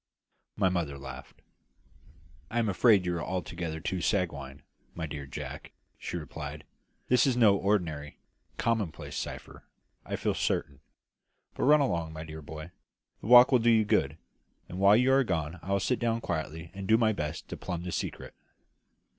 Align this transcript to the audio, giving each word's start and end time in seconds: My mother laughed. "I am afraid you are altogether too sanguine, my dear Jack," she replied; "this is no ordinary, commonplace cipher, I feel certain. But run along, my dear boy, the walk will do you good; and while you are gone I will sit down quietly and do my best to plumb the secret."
My 0.55 0.67
mother 0.67 0.97
laughed. 0.97 1.43
"I 2.49 2.57
am 2.57 2.69
afraid 2.69 3.05
you 3.05 3.15
are 3.17 3.23
altogether 3.23 3.79
too 3.79 4.01
sanguine, 4.01 4.63
my 4.95 5.05
dear 5.05 5.27
Jack," 5.27 5.73
she 5.99 6.17
replied; 6.17 6.63
"this 7.07 7.27
is 7.27 7.37
no 7.37 7.55
ordinary, 7.55 8.17
commonplace 8.57 9.15
cipher, 9.15 9.63
I 10.03 10.15
feel 10.15 10.33
certain. 10.33 10.79
But 11.53 11.65
run 11.65 11.81
along, 11.81 12.13
my 12.13 12.23
dear 12.23 12.41
boy, 12.41 12.71
the 13.19 13.27
walk 13.27 13.51
will 13.51 13.59
do 13.59 13.69
you 13.69 13.85
good; 13.85 14.17
and 14.67 14.79
while 14.79 14.97
you 14.97 15.11
are 15.13 15.23
gone 15.23 15.59
I 15.61 15.71
will 15.71 15.79
sit 15.79 15.99
down 15.99 16.19
quietly 16.19 16.71
and 16.73 16.87
do 16.87 16.97
my 16.97 17.11
best 17.13 17.47
to 17.49 17.55
plumb 17.55 17.83
the 17.83 17.91
secret." 17.91 18.33